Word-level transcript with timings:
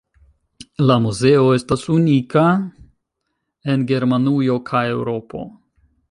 La 0.83 0.93
muzeo 1.01 1.41
estas 1.57 1.83
unika 1.95 2.45
en 3.73 3.83
Germanujo 3.91 4.57
kaj 4.71 4.83
Eŭropo. 4.95 5.43